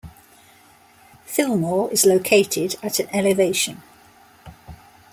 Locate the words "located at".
2.07-2.99